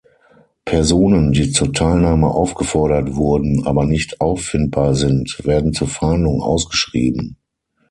[0.65, 7.37] Personen, die zur Teilnahme aufgefordert wurden, aber nicht auffindbar sind, werden zur Fahndung ausgeschrieben.